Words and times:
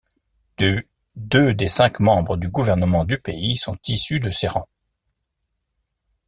Deux 0.57 1.53
des 1.53 1.67
cinq 1.67 1.99
membres 1.99 2.35
du 2.35 2.49
gouvernement 2.49 3.05
du 3.05 3.19
pays 3.19 3.55
sont 3.55 3.77
issus 3.87 4.19
de 4.19 4.31
ses 4.31 4.47
rangs. 4.47 4.67